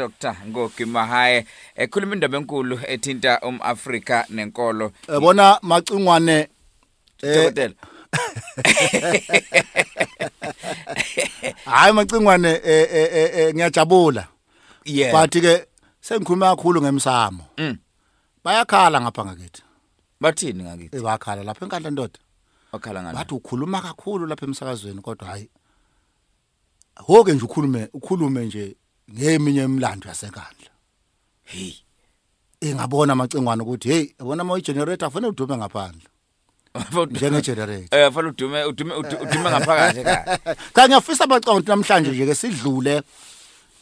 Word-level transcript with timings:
Dr. 0.00 0.36
Ngogi 0.48 0.84
Mahaye 0.84 1.46
ekhuluma 1.76 2.14
indaba 2.14 2.38
enkulu 2.38 2.80
ethinta 2.86 3.40
umAfrika 3.40 4.26
nenkolo. 4.30 4.92
Yabona 5.08 5.58
macingwane 5.62 6.48
eh 7.22 7.34
dokotela. 7.34 7.74
Hayi 11.64 11.92
macingwane 11.92 12.48
eh, 12.48 12.88
eh, 12.92 13.08
eh, 13.12 13.30
eh, 13.34 13.54
ngiyajabula. 13.54 14.28
But 15.12 15.32
ke 15.32 15.66
sengikhuluma 16.00 16.56
kakhulu 16.56 16.80
ngemsamo. 16.82 17.44
Mm. 17.58 17.76
bayakhala 18.44 19.00
ngapha 19.00 19.24
ngakithi. 19.24 19.62
Bathini 20.20 20.62
ngakithi? 20.64 20.96
Eh, 20.96 21.02
bakhala 21.02 21.44
lapha 21.44 21.64
enkandla 21.64 21.90
ndoda. 21.90 22.18
Wakhala 22.72 23.02
ngani? 23.02 23.16
Bathi 23.16 23.34
ukhuluma 23.34 23.82
kakhulu 23.82 24.26
lapha 24.26 24.46
emsakazweni 24.46 25.00
kodwa 25.00 25.28
hayi 25.28 25.50
hoke 26.96 27.32
nje 27.32 27.44
ukhulume 27.44 27.88
ukhulume 27.92 28.46
nje 28.46 28.76
ngeminye 29.14 29.64
imilando 29.64 30.08
yasenkandla 30.08 30.70
hey 31.44 31.72
ingabona 32.60 33.12
amacingwane 33.12 33.62
ukuthi 33.62 33.88
hey 33.88 34.06
yabona 34.18 34.42
ama 34.42 34.60
generator 34.60 35.06
afanele 35.08 35.28
udume 35.30 35.56
ngaphandle. 35.56 36.06
Njenge 37.10 37.40
generator 37.42 37.98
eh 37.98 38.12
fanele 38.12 38.28
udume 38.30 38.64
udume 38.64 38.94
udu- 38.94 39.22
udume 39.22 39.50
ngaphakathi 39.50 40.00
ekhaya 40.00 40.38
cha 40.74 40.86
ngiyafisa 40.88 41.24
abacawunti 41.24 41.68
namhlanje 41.68 42.10
nje 42.10 42.26
ke 42.26 42.34
sidlule 42.34 43.02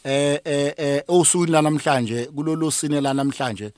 eh 0.03 0.39
eh 0.45 0.73
eh 0.77 1.03
osukwini 1.07 1.51
namhlanje 1.51 2.25
kulolu 2.25 2.71
sine 2.71 3.01
la 3.01 3.13
namhlanje 3.13 3.71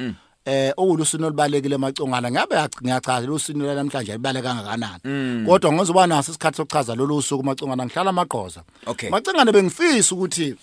eh 0.46 0.74
okulusino 0.78 1.30
libalekile 1.30 1.76
emacongana. 1.76 2.32
Ngabe 2.32 2.56
ngiyachaza 2.84 3.28
lo 3.28 3.40
sino 3.40 3.66
la 3.66 3.74
namhlanje 3.76 4.12
libaleka 4.12 4.48
kangakanani 4.54 5.46
kodwa 5.46 5.74
ngizoba 5.74 6.08
naso 6.08 6.32
isikhathi 6.32 6.58
sokuchaza 6.58 6.96
lolu 6.96 7.22
suku 7.22 7.44
macongana 7.44 7.86
ngihlala 7.86 8.10
amaqoza 8.10 8.64
Okay. 8.86 9.10
macingane 9.10 9.52
bengifisa 9.52 10.16
ukuthi 10.16 10.56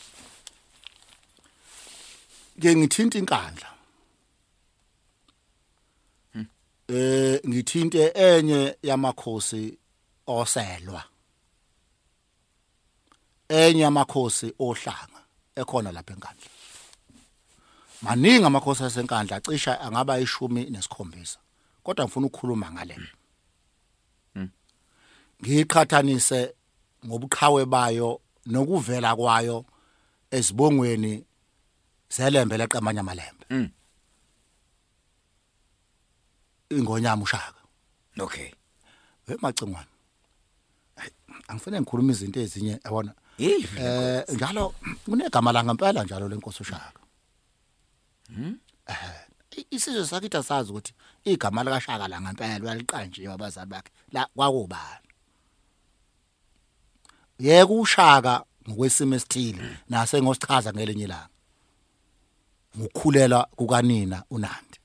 ke 2.61 2.77
ngithinta 2.77 3.19
inkandla. 3.19 3.69
Eh 6.89 7.41
ngithinte 7.49 8.13
enye 8.15 8.79
yamakhosi 8.83 9.79
oselwa. 10.27 11.05
Enye 13.49 13.81
yamakhosi 13.81 14.55
ohlanga 14.59 15.21
ekhona 15.57 15.93
lapha 15.93 16.13
enkandla. 16.13 16.51
Maningi 18.03 18.45
amakhosi 18.45 18.85
asenkandla 18.85 19.41
cisha 19.41 19.81
angaba 19.81 20.21
ishumi 20.21 20.65
nesikhombisa 20.71 21.39
kodwa 21.83 22.05
ngifuna 22.05 22.27
ukukhuluma 22.27 22.73
ngale. 22.73 22.97
Ngiqhathanise 25.43 26.55
ngobuqhawe 27.07 27.65
bayo 27.65 28.21
nokuvela 28.47 29.17
kwayo 29.17 29.65
ezibongweni 30.31 31.25
zelembe 32.11 32.57
leqamanya 32.59 33.03
malembe 33.03 33.45
Mm. 33.51 33.71
ingonyama 36.71 37.23
ushaka. 37.23 37.61
Okay. 38.21 38.51
Emacingwane 39.29 39.87
angifane 41.49 41.81
ngikhuluma 41.81 42.13
izinto 42.13 42.41
ezinye 42.41 42.81
yabona? 42.85 43.15
Eh 43.39 44.25
njalo 44.35 44.75
kunegama 45.05 45.53
la 45.53 45.65
ngempela 45.65 46.05
njalo 46.05 46.29
lenkosi 46.29 46.63
ushaka. 46.63 47.01
Eh 48.87 49.67
isizwe 49.71 50.07
sakithi 50.07 50.37
asazi 50.37 50.71
ukuthi 50.71 50.93
igama 51.25 51.65
lika 51.65 51.81
Shaka 51.81 52.09
la 52.09 52.21
ngempela 52.21 52.65
waliqanjiwe 52.69 53.33
abazali 53.33 53.71
bakhe. 53.71 53.91
La 54.13 54.27
kwakubani? 54.35 55.09
Yeke 57.39 57.73
ushaka 57.73 58.45
ngokwesimo 58.69 59.15
esithile 59.15 59.77
nase 59.89 60.23
ngosichaza 60.23 60.73
ngelinye 60.73 61.05
ilanga. 61.05 61.29
Ngukukhulela 62.79 63.47
kukanina 63.57 64.23
uNandi. 64.31 64.79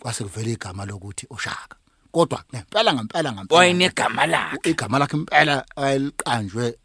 Kwase 0.00 0.24
kuvela 0.24 0.50
igama 0.50 0.84
lokuthi 0.84 1.26
ushaka. 1.30 1.76
Kodwa 2.12 2.44
ngempela 2.54 2.94
ngempela 2.94 3.32
ngempela. 3.32 3.58
Wayinegama 3.58 4.26
lakhe. 4.26 4.70
Igama 4.70 4.98
lakhe 4.98 5.16
impela 5.16 5.64
ayiliqanjwe 5.76 6.78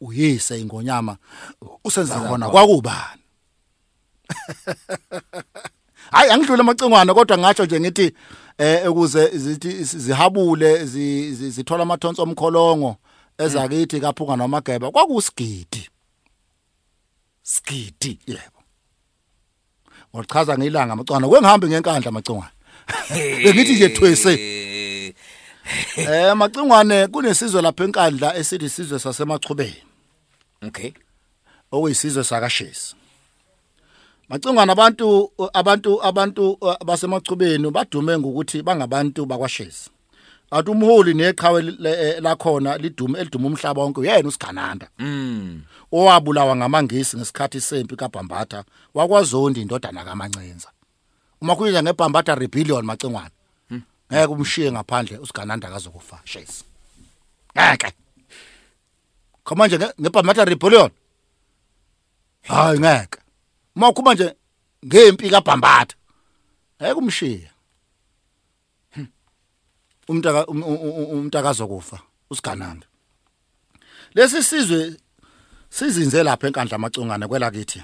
uyise 0.00 0.60
ingonyama 0.60 1.16
usenza 1.84 2.20
khona 2.20 2.48
kwakubani? 2.50 3.22
Hayi 6.12 6.30
angidlule 6.30 6.60
amacingwana 6.60 7.14
kodwa 7.14 7.38
ngatsho 7.38 7.64
nje 7.64 7.80
ngithi 7.80 8.12
eh 8.58 8.90
ukuze 8.90 9.38
zithi 9.38 9.84
zihabule 9.84 10.84
zi- 10.86 11.34
zi- 11.34 11.50
zithola 11.50 11.82
amathonso 11.82 12.22
omkholongo 12.22 12.96
ezakithi 13.38 14.00
kaphuka 14.00 14.36
nomageba 14.36 14.90
kwakusigidi. 14.90 15.88
Skidi 17.42 18.18
yebo. 18.26 18.55
Ngochaza 20.14 20.58
ngilanga 20.58 20.92
amacingwana 20.92 21.28
kwengihambi 21.28 21.66
ngenkandla 21.66 22.08
amacingwana 22.08 22.52
bengithi 23.44 23.74
nje 23.74 23.88
thwese 23.88 24.32
Eh 25.96 26.36
macingwane 26.36 27.06
kunesizwe 27.06 27.62
lapha 27.62 27.84
enkandla 27.84 28.36
esithi 28.36 28.64
isizwe 28.64 28.98
sasemachubeni 28.98 29.82
okay 30.66 30.92
okuyisizwe 31.72 32.24
sakashesi. 32.24 32.94
Macingwane 34.28 34.72
abantu 34.72 35.30
abantu 35.54 36.02
abantu 36.02 36.50
uh, 36.50 36.74
basemachubeni 36.84 37.70
badume 37.70 38.18
ngokuthi 38.18 38.62
bangabantu 38.62 39.26
bakwaShesi. 39.26 39.90
Athi 40.50 40.70
umholi 40.70 41.14
neqhawe 41.14 41.62
le- 41.62 42.20
lakhona 42.20 42.78
lidume 42.78 43.18
elidume 43.20 43.46
umhlaba 43.46 43.82
wonke 43.82 44.00
uyena 44.00 44.28
usigananda 44.28 44.88
mm 44.98 45.62
owabulawa 45.92 46.56
ngamangisi 46.56 47.16
ngesikhathi 47.16 47.60
sempi 47.60 47.96
kaBhambatha 47.96 48.64
wakwaZondi 48.94 49.60
indodana 49.62 50.04
kaMancenza. 50.04 50.68
Uma 51.40 51.56
kuyiza 51.56 51.82
ngeBhambatha 51.82 52.34
rebellion 52.34 52.84
macingwane 52.84 53.30
ngeke 54.12 54.26
umshiye 54.32 54.72
ngaphandle 54.72 55.18
usigananda 55.18 55.68
akazokufa 55.68 56.20
Shesi. 56.24 56.64
Ngeke. 57.58 57.92
Khoma 59.44 59.66
nje 59.66 59.76
nge- 59.78 59.94
ngeBhambatha 60.00 60.44
rebellion. 60.44 60.90
Hayi 62.42 62.78
ngeke. 62.78 63.18
Uma 63.76 63.88
ukhuma 63.88 64.14
nje 64.14 64.34
ngempi 64.86 65.30
kaBhambatha 65.30 65.96
ngeke 66.82 66.92
umshiye. 66.98 67.50
Umntaka 70.08 70.46
um- 70.46 70.62
um- 70.62 71.30
um- 71.32 71.68
kufa 71.68 72.00
usigananda. 72.30 72.86
Lesi 74.14 74.42
sizwe 74.42 74.96
sizinze 75.70 76.22
lapha 76.22 76.46
enkandla 76.46 76.76
amacungana 76.76 77.28
kwelakithi. 77.28 77.82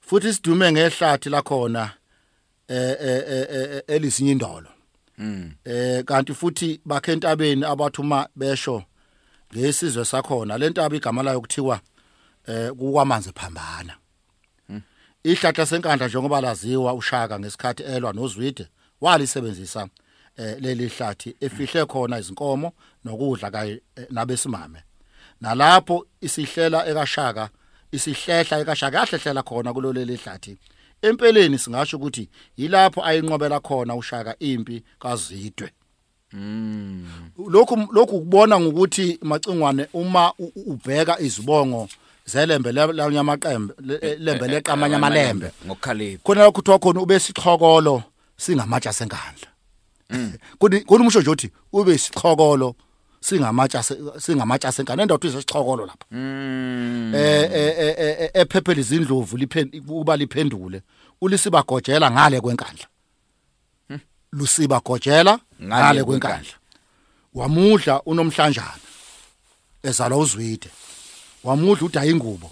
Futhi 0.00 0.34
sidume 0.34 0.72
ngehlathi 0.72 1.28
lakhona 1.30 1.90
eh 2.68 2.96
eh 3.00 3.24
eh, 3.28 3.46
eh 3.50 3.82
elisinye 3.86 4.32
indolo. 4.32 4.68
mm 5.18 5.52
Eh 5.64 6.04
kanti 6.04 6.34
futhi 6.34 6.80
bakhe 6.84 7.12
entabeni 7.12 7.64
abathuma 7.64 8.28
besho 8.36 8.84
ngesizwe 9.54 10.04
sakhona 10.04 10.58
lentaba 10.58 10.96
igama 10.96 11.22
layo 11.22 11.40
kuthiwa 11.40 11.80
eh 12.46 12.70
kukwamanzi 12.70 13.32
phambana. 13.32 13.96
Ihlatha 15.24 15.66
senkandla 15.66 16.06
njengoba 16.08 16.40
laziwa 16.40 16.94
ushaka 16.94 17.38
ngesikhathi 17.40 17.82
elwa 17.82 18.12
noZwide 18.12 18.68
walisebenzisa 19.00 19.88
leli 20.38 20.88
hlathi 20.88 21.36
efihle 21.40 21.86
khona 21.86 22.18
izinkomo 22.18 22.72
nokudla 23.04 23.50
kanye 23.50 23.80
eh, 23.96 24.06
nabesimame. 24.10 24.82
Nalapho 25.40 26.06
isihlela 26.20 26.86
ekashaka 26.86 27.48
isihlehla 27.92 28.60
ekashaka 28.60 28.98
yahlehlela 28.98 29.42
khona 29.42 29.72
kulo 29.72 29.92
leli 29.92 30.16
hlathi. 30.16 30.56
Empeleni 31.02 31.58
singasho 31.58 31.96
ukuthi 31.96 32.28
yilapho 32.56 33.04
ayinqobela 33.04 33.60
khona 33.60 33.94
ushaka 33.94 34.38
impi 34.38 34.84
kaZidwe. 34.98 35.70
mm 36.32 37.30
lokhu 37.48 37.88
lokhu 37.92 38.20
kubona 38.20 38.60
ngokuthi 38.60 39.18
macingwane 39.22 39.86
uma 39.94 40.32
ubheka 40.66 41.20
izibongo 41.20 41.88
zelembe 42.26 42.72
lanyamaqembe 42.72 43.74
lembe 44.18 44.46
leqamanya 44.48 44.98
malembe 44.98 45.50
ngokukhalipha 45.66 46.22
khona 46.24 46.44
lokho 46.44 46.52
kuthiwa 46.52 46.78
khona 46.78 47.00
ube 47.00 47.20
sixhokolo 47.20 48.02
singamatsha 48.36 48.92
senkandla 48.92 49.48
kuni 50.58 50.80
kunumusho 50.80 51.20
nje 51.20 51.30
uthi 51.30 51.50
ube 51.72 51.94
isixhokolo 51.94 52.74
singamatsha 53.20 53.82
singamatsha 54.18 54.72
senkandla 54.72 55.02
endoda 55.02 55.28
isixhokolo 55.28 55.86
lapha. 55.86 56.06
Mm. 56.10 57.12
Eh 57.14 57.50
eh, 57.52 57.74
eh 57.78 58.16
eh, 58.20 58.30
ephephela 58.34 58.80
izindlovu 58.80 59.38
kuba 59.86 60.16
liphendule 60.16 60.82
ulisiba 61.20 61.62
gojela 61.62 62.10
ngale 62.10 62.40
kwenkandla. 62.40 62.86
Lusiba 64.32 64.80
gojela 64.80 65.40
Ngale 65.62 66.04
kwenkandla. 66.04 66.52
wamudla 67.34 68.02
unomhlanjana 68.02 68.86
ezalwa 69.82 70.18
uzwide. 70.18 70.70
Wamudla 71.44 71.86
udaya 71.86 72.10
ingubo 72.10 72.50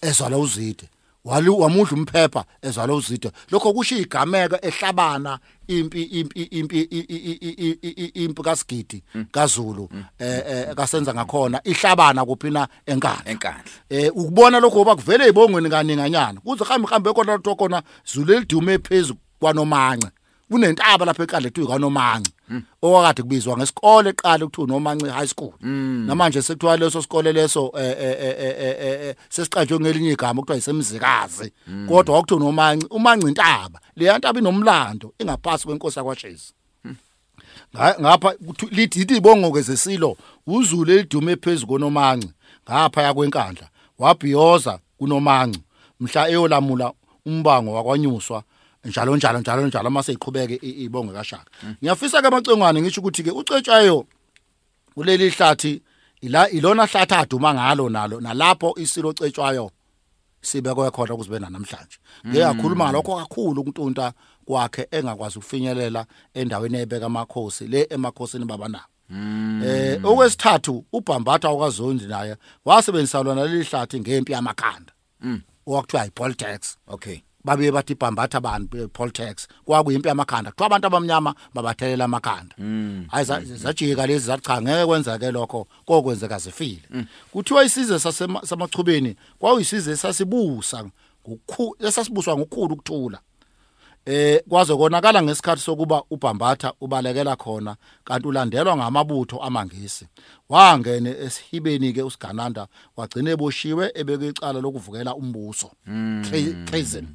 ezalwa 0.00 0.38
uzwide. 0.38 0.88
Wali 1.24 1.48
wamudla 1.48 1.96
umphepha 1.96 2.44
ezwala 2.62 2.94
uzide 2.94 3.30
lokho 3.50 3.72
kusho 3.72 3.96
igameko 3.96 4.56
ehlabana 4.62 5.38
impi 5.68 6.02
impi 6.02 6.42
impi 6.42 6.80
impi 8.14 8.42
kaSigidi 8.42 9.02
kaZulu 9.30 9.88
eh 10.18 10.42
eh, 10.48 10.74
kasenza 10.74 11.14
ngakhona 11.14 11.60
ihlabana 11.64 12.24
kuphina 12.24 12.68
enkandla 12.86 13.30
enkandla 13.30 13.72
eh 13.88 14.10
ukubona 14.14 14.60
lokho 14.60 14.84
bakuvele 14.84 15.28
ibongweni 15.28 15.70
kaninganyana 15.70 16.40
kuze 16.40 16.64
hambe 16.64 16.88
hambe 16.88 17.12
khona 17.12 17.38
lo 17.44 17.54
khona 17.56 17.82
Zulu 18.04 18.32
elidume 18.32 18.78
phezulu 18.78 19.18
kwanomanxe 19.40 20.10
kunentaba 20.50 21.04
lapha 21.06 21.22
enkandla 21.22 21.48
ethu 21.48 21.66
kwaNomanci 21.66 22.30
okade 22.82 23.22
kubizwa 23.22 23.56
ngesikole 23.56 24.10
eqala 24.10 24.44
ukuthiwa 24.44 24.66
Nomanci 24.66 25.06
High 25.06 25.26
School. 25.28 25.52
Namanje 26.06 26.42
sekuthiwa 26.42 26.76
leso 26.76 27.02
sikole 27.02 27.32
leso 27.32 27.72
eh 27.78 27.96
eh 28.00 29.06
eh, 29.08 29.14
sesiqanjwe 29.28 29.78
ngelinye 29.80 30.12
igama 30.12 30.40
okuthiwa 30.40 30.58
isemzikazi 30.58 31.52
kodwa 31.88 32.14
kwakuthiwa 32.14 32.40
Nomanci 32.40 32.86
umanci 32.90 33.26
intaba. 33.28 33.80
Le 33.96 34.18
ntaba 34.18 34.38
inomlando 34.40 35.14
ingaphasi 35.18 35.66
kwenkosi 35.66 35.98
yakwaShezi 35.98 36.52
Nga- 37.74 37.96
ngapha 38.00 38.34
lithi 38.70 38.98
lithi 38.98 39.16
ibongo 39.16 39.52
ke 39.52 39.60
zesilo 39.62 40.16
uzulu 40.46 40.92
elidume 40.92 41.36
phezulu 41.36 41.66
konomanci 41.66 42.30
ngapha 42.70 43.02
yakwenkandla 43.02 43.68
wabhiyoza 43.98 44.78
kunomanci 44.98 45.60
mhla 46.00 46.28
eyolamula 46.28 46.92
umbango 47.26 47.72
wakwanyuswa 47.72 48.42
njalo 48.84 49.16
njalo 49.16 49.40
njalo 49.40 49.66
njalo. 49.66 49.86
Amase 49.88 50.12
iqhubeke 50.12 50.54
i- 50.62 50.84
ibongo 50.84 51.12
kashaka. 51.12 51.50
Ngiyafisa 51.82 52.20
ke 52.22 52.26
amacengwane 52.28 52.80
ngisho 52.82 53.00
ukuthi 53.00 53.22
ke 53.22 53.30
ucetshayo 53.30 54.06
kuleli 54.94 55.30
hlathi 55.30 55.82
ila 56.20 56.50
ilona 56.50 56.86
hlathi 56.86 57.14
aduma 57.14 57.54
ngalo 57.54 57.88
nalo 57.88 58.20
nalapho 58.20 58.74
isilo 58.76 59.12
cetshwayo 59.12 59.70
sibekwe 60.42 60.90
khona 60.90 61.14
ukuzibe 61.14 61.38
namhlanje. 61.38 61.98
Ngiyakhuluma 62.26 62.84
ngalokho 62.84 63.16
kakhulu 63.16 63.64
kuntunta 63.64 64.12
kwakhe 64.44 64.88
engakwazi 64.90 65.38
ukufinyelela 65.38 66.06
endaweni 66.34 66.78
ebeka 66.78 67.06
amakhosi 67.06 67.66
le 67.68 67.86
emakhosini 67.90 68.44
babanawo 68.44 68.84
eh 69.64 69.98
okwesithathu 70.04 70.84
ubhambatha 70.92 71.50
ukaZondi 71.52 72.06
naye 72.06 72.36
wasebenzisa 72.64 73.22
lona 73.22 73.44
leli 73.46 73.64
hlathi 73.64 74.00
ngempi 74.00 74.32
yamakhanda 74.32 74.92
okwakuthiwa 75.66 76.06
ipolitics 76.06 76.76
okay. 76.86 77.18
Babuye 77.44 77.72
bathi 77.72 77.92
ibhambatha 77.92 78.38
abantu 78.38 78.88
politics 78.88 79.48
kwakuyimpi 79.64 80.08
yamakhanda. 80.08 80.50
Kuthiwa 80.50 80.66
abantu 80.66 80.86
abamnyama 80.86 81.34
babathelela 81.54 82.04
amakhanda. 82.04 82.54
Hayi 83.08 83.24
za- 83.24 83.40
zajika 83.44 84.06
lezi 84.06 84.26
zathi 84.26 84.42
cha 84.46 84.62
ngeke 84.62 84.86
kwenzeke 84.86 85.30
lokho 85.30 85.66
kokwenzeka 85.86 86.38
zifile. 86.38 86.82
Kuthiwa 87.32 87.64
isizwe 87.64 87.98
sasema- 87.98 88.46
samachubeni 88.46 89.16
kwakuyisizwe 89.38 89.96
sasibusa 89.96 90.84
ngokukhulu 91.28 91.86
esasibuswa 91.86 92.36
ngokukhulu 92.36 92.74
ukuthula. 92.74 93.18
Eh 94.10 94.42
kwaze 94.48 94.76
konakala 94.76 95.22
ngesikhathi 95.22 95.62
sokuba 95.62 96.02
ubhambatha 96.10 96.72
ubalekela 96.80 97.36
khona 97.36 97.76
kanti 98.04 98.28
ulandelwa 98.28 98.76
ngamabutho 98.76 99.38
amangisi. 99.42 100.06
Wangene 100.48 101.10
esihibeni 101.10 101.92
ke 101.92 102.02
usigananda 102.02 102.66
wagcina 102.96 103.30
eboshiwe 103.30 103.92
ebeke 103.94 104.28
icala 104.28 104.60
lokuvukela 104.60 105.14
umbuso. 105.14 105.70
Tre- 106.26 106.64
treason 106.64 107.06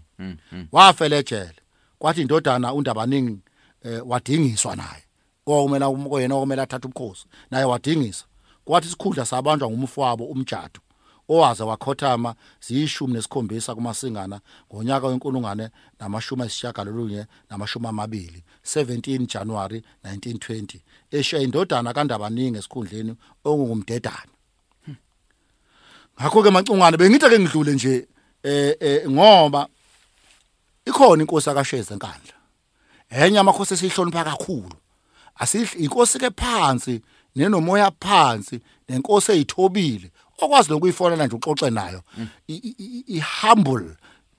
wafela 0.71 1.15
ejele 1.17 1.55
kwathi 1.99 2.21
indodana 2.21 2.73
undabaningi 2.73 3.37
eh, 3.83 4.01
wadingiswa 4.05 4.75
naye. 4.75 5.03
Okumela 5.45 5.89
umyena 5.89 6.35
okumela 6.35 6.63
athatha 6.63 6.87
ubukhosi 6.87 7.25
naye 7.51 7.65
wadingisa 7.65 8.25
kwathi 8.65 8.87
isikhundla 8.87 9.25
sabanjwa 9.25 9.69
ngumfowabo 9.69 10.25
umjado 10.25 10.79
owaze 11.29 11.63
wakhothama 11.63 12.35
ziyishumi 12.67 13.13
nesikhombisa 13.13 13.75
kumasingana 13.75 14.39
ngonyaka 14.73 15.07
wenkulungwane 15.07 15.69
namashumi 15.99 16.41
ayisishagalolunye 16.41 17.25
namashumi 17.49 17.87
amabili 17.87 18.43
17 18.65 19.25
January 19.33 19.83
1920 20.03 20.79
eshiya 21.11 21.41
indodana 21.41 21.93
kaNdabaningi 21.93 22.57
esikhundleni 22.57 23.15
ongumdedana 23.43 24.33
ngakho 26.21 26.43
ke 26.43 26.49
macungwane 26.49 26.97
bengithi 26.97 27.29
ke 27.29 27.39
ngidlule 27.39 27.73
nje 27.73 28.07
eh 28.43 28.75
eh, 28.79 29.09
ngoba 29.09 29.67
ikhona 30.85 31.21
inkosi 31.23 31.49
akasheze 31.49 31.93
enkandla 31.93 32.35
enye 33.09 33.39
amakhosi 33.39 33.73
esihlonipha 33.73 34.23
kakhulu. 34.23 34.75
Asihle 35.35 35.79
inkosi 35.79 36.19
ke 36.19 36.29
phansi 36.29 37.01
nenomoya 37.35 37.91
phansi 37.99 38.61
nenkosi 38.89 39.31
eyithobile. 39.31 40.11
Okwazi 40.41 40.69
lokuyifonela 40.71 41.25
nje 41.27 41.35
uxoxe 41.35 41.69
nayo. 41.69 42.01
I- 42.47 42.53
i- 42.53 42.75
i 42.79 43.03
i- 43.07 43.23
humble 43.41 43.95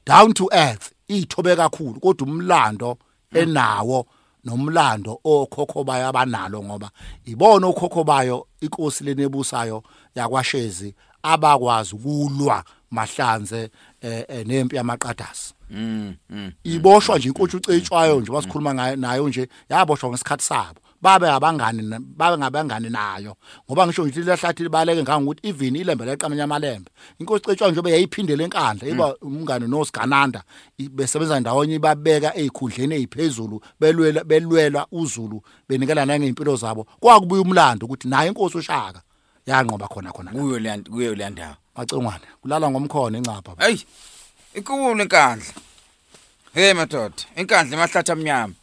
down 0.06 0.32
to 0.32 0.48
earth 0.52 0.92
ithobe 1.08 1.56
kakhulu 1.56 2.00
kodwa 2.00 2.26
umlando 2.28 2.98
enawo 3.34 4.06
nomlando 4.44 5.20
okhokho 5.24 5.84
bayo 5.84 6.06
abanalo 6.08 6.62
ngoba 6.62 6.90
ibona 7.24 7.66
okhokho 7.66 8.04
bayo 8.04 8.46
inkosi 8.60 9.04
lenebusayo 9.04 9.82
yakwashezi 10.14 10.94
abakwazi 11.22 11.94
ukulwa 11.94 12.64
mahlanze 12.90 13.70
eh, 14.00 14.24
eh, 14.28 14.46
nempi 14.46 14.76
yamaqadasi. 14.76 15.54
Mm 15.70 16.14
mm 16.30 16.52
iboshwa 16.64 17.18
nje 17.18 17.28
inkosi 17.28 17.56
ucetshwayo 17.56 18.20
nje 18.20 18.32
wasikhuluma 18.32 18.74
ngayo 18.74 18.96
nayo 18.96 19.28
nje 19.28 19.48
yaboshwa 19.68 20.08
ngesikhathi 20.10 20.44
sabo. 20.44 20.80
Babe 21.02 21.28
abangani 21.30 21.82
na- 21.82 22.00
babe 22.00 22.36
ngabangani 22.38 22.90
nayo. 22.90 23.36
Ngoba 23.68 23.86
ngisho 23.86 24.02
ngithi 24.06 24.22
lahlathi 24.22 24.62
libaleke 24.62 25.02
ngangokuthi 25.02 25.48
even 25.48 25.76
ilembe 25.76 26.04
leqamanya 26.04 26.44
amalembe. 26.44 26.90
Inkosi 27.20 27.44
cetshwayo 27.44 27.72
nje 27.72 27.82
beyayiphindele 27.82 28.44
enkandla 28.44 28.88
iba 28.88 29.16
umngane 29.22 29.66
noSigananda 29.66 30.42
i- 30.78 30.88
besebenza 30.88 31.40
ndawonye 31.40 31.74
ibabeka 31.74 32.36
ezikhundleni 32.36 32.94
eziphezulu 32.94 33.60
belwela 33.80 34.24
belwela 34.24 34.86
uzulu 34.92 35.42
benikela 35.68 36.06
nangeimpilo 36.06 36.56
zabo. 36.56 36.84
Kwakubuya 37.00 37.42
umlando 37.42 37.86
ukuthi 37.86 38.08
naye 38.08 38.28
inkosi 38.28 38.58
ushaka 38.58 39.02
yanqoba 39.46 39.88
khona 39.88 40.12
khona 40.12 40.32
la. 40.32 40.40
kuyo 40.40 40.58
le 40.58 40.78
kuyo 40.90 41.14
le 41.14 41.30
ndawo. 41.30 41.56
Macengwane 41.76 42.24
kulala 42.42 42.70
ngomkhono 42.70 43.18
encapha 43.18 43.52
hey 43.58 43.76
inkulu 44.54 45.02
inkandla. 45.02 45.52
Hey 46.54 46.72
madoda 46.72 47.14
inkandla 47.36 47.76
emahlathi 47.76 48.12
amnyama. 48.12 48.54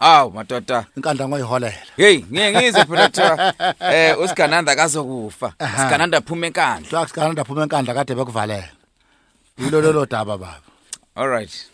Awu 0.00 0.30
madoda. 0.32 0.86
Inkandla 0.96 1.28
ngoyiholela. 1.28 1.74
Hey 1.96 2.24
ngeke 2.32 2.58
ngizwe 2.58 2.84
phela 2.84 3.08
kuthiwa 3.08 3.54
eh 3.94 4.20
usigananda 4.20 4.76
kazokufa 4.76 5.52
Aha. 5.58 5.84
sigananda 5.84 6.20
phuma 6.20 6.46
enkandla. 6.46 6.98
Hla 6.98 7.08
sigananda 7.08 7.44
phuma 7.44 7.62
enkandla 7.62 7.94
kade 7.94 8.14
bekuvalela. 8.14 8.68
Yilo 9.58 9.80
lolo 9.80 10.06
daba 10.06 10.38
baba. 10.38 10.60
all 11.16 11.28
right. 11.28 11.66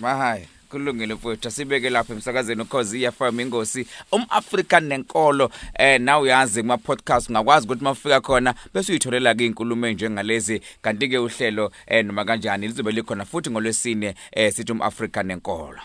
Mahaya 0.00 0.46
kulungile 0.70 1.14
mfowethu. 1.14 1.48
Asibeke 1.48 1.90
lapha 1.90 2.12
emsakazweni 2.14 2.62
ukhozi 2.62 3.10
FM 3.10 3.40
ingosi 3.40 3.86
umAfrican 4.12 4.84
nenkolo 4.84 5.50
eh 5.78 6.00
na 6.00 6.18
uyazi 6.18 6.60
kuma 6.60 6.78
podcast 6.78 7.28
ungakwazi 7.28 7.66
ukuthi 7.66 7.84
mafika 7.84 8.20
khona 8.20 8.54
bese 8.74 8.92
uyitholela 8.92 9.34
ke 9.34 9.46
inkulumo 9.46 9.86
enjengalezi 9.86 10.62
kanti 10.82 11.08
ke 11.08 11.18
uhlelo 11.18 11.72
eh 11.86 12.04
noma 12.04 12.24
kanjani 12.24 12.68
lizobe 12.68 12.92
likhona 12.92 13.24
futhi 13.24 13.50
ngolwesine 13.50 14.14
eh 14.32 14.52
sithi 14.52 14.72
umAfrican 14.72 15.26
nenkolo. 15.26 15.82